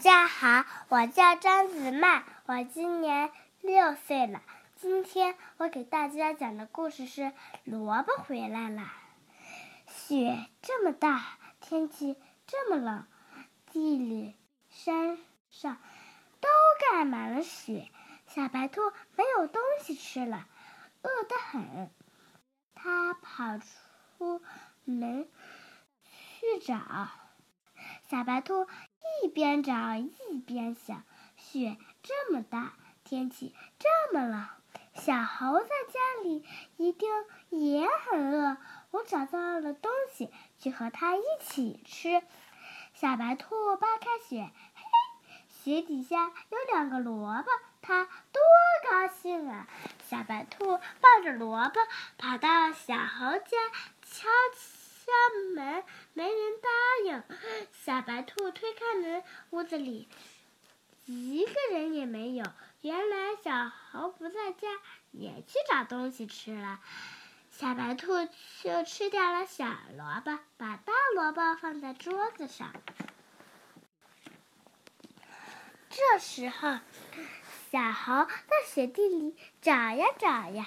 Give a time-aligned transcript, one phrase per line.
[0.00, 4.40] 大家好，我叫张子曼，我今年六岁了。
[4.76, 7.20] 今天我给大家讲的故事是
[7.64, 8.80] 《萝卜回来了》。
[9.92, 12.16] 雪这么大，天气
[12.46, 13.06] 这么冷，
[13.70, 14.34] 地里、
[14.70, 15.18] 山
[15.50, 15.76] 上
[16.40, 16.48] 都
[16.80, 17.86] 盖满了雪。
[18.26, 18.80] 小白兔
[19.16, 20.46] 没有东西吃了，
[21.02, 21.90] 饿得很。
[22.74, 24.40] 它跑出
[24.84, 25.28] 门
[26.40, 27.10] 去找。
[28.08, 28.66] 小白兔
[29.22, 31.02] 一边找一边想：
[31.36, 34.46] 雪这么大，天气这么冷，
[34.94, 36.44] 小猴在家里
[36.76, 37.08] 一定
[37.50, 38.56] 也很饿。
[38.90, 42.22] 我找到了东西，去和它一起吃。
[42.94, 44.82] 小白兔扒开雪，嘿，
[45.48, 47.48] 雪底下有两个萝卜，
[47.80, 48.42] 它多
[48.90, 49.68] 高兴啊！
[50.02, 51.80] 小白兔抱着萝卜
[52.18, 53.56] 跑到小猴家，
[54.02, 54.79] 敲起
[55.10, 55.84] 敲门。
[56.14, 56.68] 没人答
[57.04, 57.22] 应，
[57.72, 60.08] 小白兔推开门，屋子里
[61.06, 62.44] 一个人也没有。
[62.82, 64.68] 原来小猴不在家，
[65.10, 66.80] 也去找东西吃了。
[67.50, 68.12] 小白兔
[68.62, 72.72] 就吃掉了小萝卜，把大萝卜放在桌子上。
[75.90, 76.78] 这时候，
[77.70, 80.66] 小猴在雪地里找呀找呀。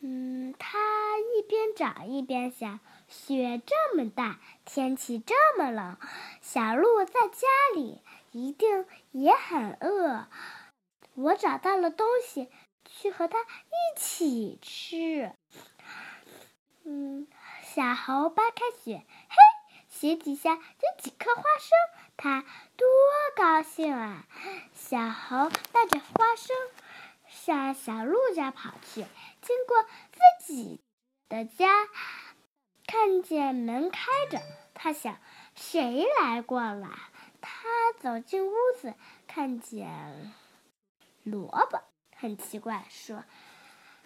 [0.00, 0.78] 嗯，他
[1.18, 5.98] 一一边找一边想：雪这么大，天气这么冷，
[6.40, 8.00] 小鹿在家里
[8.32, 10.26] 一定也很饿。
[11.12, 12.48] 我找到了东西，
[12.86, 15.34] 去和它一起吃。
[16.84, 17.28] 嗯，
[17.62, 19.36] 小猴扒开雪，嘿，
[19.90, 21.70] 雪底下有几颗花生，
[22.16, 22.42] 它
[22.78, 22.88] 多
[23.36, 24.24] 高兴啊！
[24.72, 26.56] 小猴带着花生
[27.28, 29.04] 向小鹿家跑去。
[29.42, 30.80] 经过自己
[31.34, 31.88] 的家，
[32.86, 34.40] 看见门开着，
[34.72, 35.18] 他想
[35.56, 36.96] 谁来过了？
[37.40, 38.94] 他走进屋子，
[39.26, 40.32] 看见
[41.24, 41.82] 萝卜，
[42.14, 43.24] 很奇怪，说：“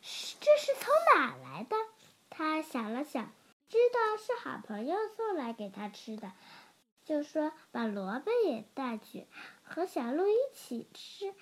[0.00, 1.76] 这是从哪来的？”
[2.30, 3.32] 他想了想，
[3.68, 6.30] 知道是好朋友送来给他吃的，
[7.04, 9.26] 就说：“把萝卜也带去，
[9.64, 11.34] 和小鹿一起吃。”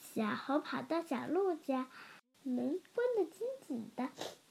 [0.00, 1.86] 小猴跑到小鹿家。
[2.44, 4.08] 门关得紧紧的，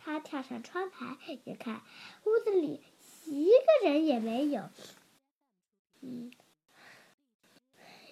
[0.08, 1.82] 他跳上窗台，一看，
[2.24, 2.82] 屋子里
[3.26, 4.70] 一个人也没有。
[6.00, 6.32] 嗯，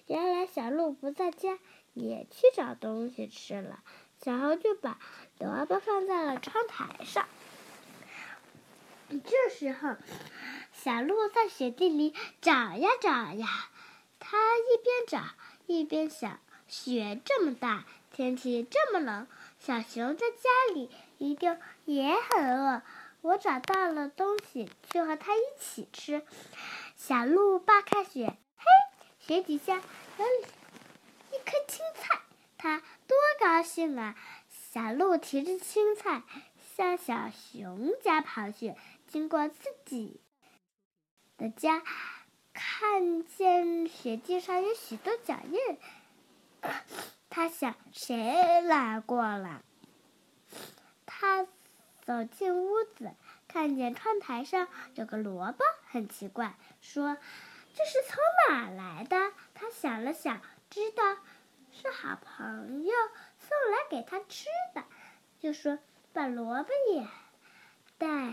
[0.06, 1.58] 原来小鹿不在家，
[1.94, 3.82] 也去找东西吃了。
[4.22, 4.98] 小猴就把
[5.38, 7.26] 萝卜放在了窗台上。
[9.08, 9.96] 这时候，
[10.74, 13.70] 小鹿在雪地里找呀找呀，
[14.18, 15.22] 它一边找
[15.66, 19.26] 一边想：雪这么大，天气这么冷。
[19.66, 20.88] 小熊在家里
[21.18, 22.82] 一定也很饿，
[23.20, 26.24] 我找到了东西，去和它一起吃。
[26.94, 28.64] 小鹿扒开雪，嘿，
[29.18, 30.24] 雪底下有
[31.32, 32.20] 一颗青菜，
[32.56, 32.78] 它
[33.08, 34.14] 多高兴啊！
[34.72, 36.22] 小鹿提着青菜
[36.76, 38.76] 向小熊家跑去，
[39.08, 40.20] 经过自己
[41.38, 41.82] 的家，
[42.52, 45.58] 看见雪地上有许多脚印。
[47.36, 49.62] 他想，谁来过了？
[51.04, 51.46] 他
[52.02, 53.12] 走进屋子，
[53.46, 57.18] 看见窗台上有个萝卜，很奇怪，说
[57.76, 58.16] ：“这是从
[58.48, 61.18] 哪来的？”他想了想，知道
[61.70, 62.94] 是好朋友
[63.38, 64.82] 送来给他吃的，
[65.38, 65.78] 就说
[66.14, 67.06] ：“把萝卜也
[67.98, 68.32] 带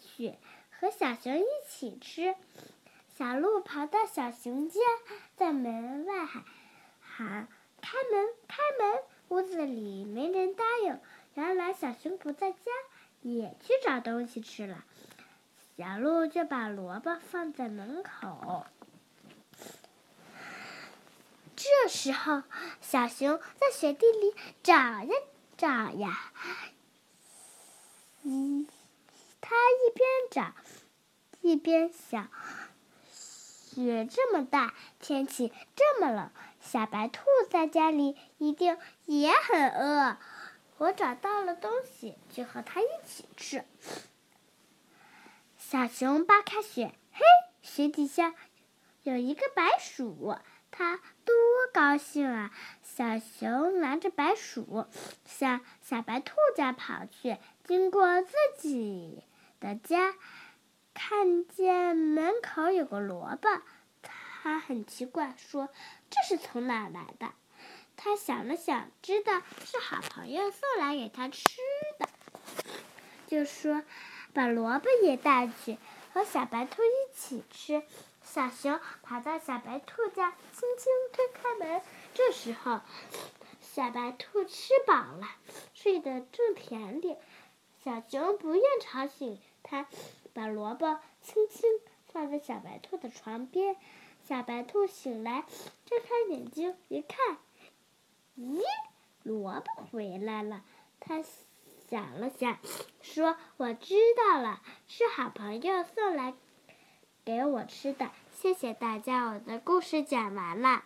[0.00, 0.34] 去，
[0.80, 2.34] 和小熊一起吃。”
[3.16, 4.80] 小鹿跑到小熊家，
[5.36, 6.42] 在门外喊。
[7.16, 7.48] 喊
[7.80, 9.02] 开门，开门！
[9.28, 11.00] 屋子里没人答应。
[11.32, 12.58] 原来小熊不在家，
[13.22, 14.84] 也去找东西吃了。
[15.78, 18.66] 小鹿就把萝卜放在门口。
[21.56, 22.42] 这时候，
[22.82, 25.08] 小熊在雪地里找呀
[25.56, 26.32] 找呀，
[28.24, 28.66] 一，
[29.40, 30.54] 他一边找，
[31.40, 32.28] 一边想。
[33.10, 36.30] 雪这么大，天气这么冷，
[36.66, 40.16] 小白兔在家里一定也很饿。
[40.78, 43.64] 我找到了东西，就和它一起吃。
[45.56, 47.20] 小熊扒开雪，嘿，
[47.62, 48.34] 雪底下
[49.04, 50.36] 有一个白鼠，
[50.72, 51.34] 它多
[51.72, 52.50] 高兴啊！
[52.82, 54.86] 小熊拿着白鼠
[55.24, 59.22] 向小白兔家跑去，经过自己
[59.60, 60.14] 的家。
[60.92, 63.48] 看见门口有个萝卜，
[64.46, 65.70] 他很奇怪，说
[66.08, 67.32] ：“这是从哪来的？”
[67.98, 71.56] 他想了想，知道是好朋友送来给他吃
[71.98, 72.08] 的，
[73.26, 73.82] 就说
[74.32, 75.78] ：“把萝卜也带去，
[76.12, 77.82] 和小白兔一起吃。
[78.22, 81.82] 小熊跑到小白兔家，轻轻推开门。
[82.14, 82.82] 这时候，
[83.60, 85.26] 小白兔吃饱了，
[85.74, 87.18] 睡得正甜点。
[87.82, 89.88] 小熊不愿吵醒它，
[90.32, 91.68] 把萝卜轻轻
[92.12, 93.76] 放在小白兔的床边。
[94.28, 95.44] 小白兔醒来，
[95.84, 97.38] 睁开眼睛一看，
[98.36, 98.60] 咦，
[99.22, 100.64] 萝卜回来了。
[100.98, 101.22] 它
[101.88, 102.58] 想了想，
[103.00, 106.34] 说：“我知道了，是好朋友送来
[107.24, 108.10] 给我吃的。
[108.32, 110.82] 谢谢大家，我的故事讲完了。”